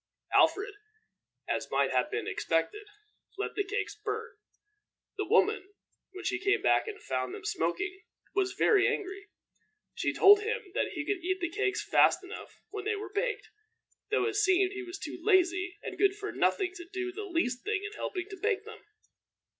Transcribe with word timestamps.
Alfred, 0.33 0.73
as 1.47 1.69
might 1.69 1.91
have 1.91 2.09
been 2.09 2.25
expected, 2.27 2.87
let 3.37 3.53
the 3.53 3.63
cakes 3.63 3.93
burn. 3.93 4.31
The 5.17 5.27
woman, 5.27 5.75
when 6.11 6.23
she 6.25 6.39
came 6.39 6.63
back 6.63 6.87
and 6.87 6.99
found 7.03 7.35
them 7.35 7.45
smoking, 7.45 8.01
was 8.33 8.53
very 8.53 8.87
angry. 8.87 9.29
She 9.93 10.11
told 10.11 10.41
him 10.41 10.71
that 10.73 10.93
he 10.93 11.05
could 11.05 11.23
eat 11.23 11.39
the 11.39 11.51
cakes 11.51 11.87
fast 11.87 12.23
enough 12.23 12.63
when 12.71 12.85
they 12.85 12.95
were 12.95 13.13
baked, 13.13 13.49
though 14.09 14.25
it 14.25 14.37
seemed 14.37 14.71
he 14.73 14.81
was 14.81 14.97
too 14.97 15.19
lazy 15.21 15.77
and 15.83 15.99
good 15.99 16.15
for 16.15 16.31
nothing 16.31 16.71
to 16.77 16.85
do 16.91 17.11
the 17.11 17.25
least 17.25 17.63
thing 17.63 17.83
in 17.83 17.91
helping 17.93 18.27
to 18.29 18.37
bake 18.41 18.65
them. 18.65 18.83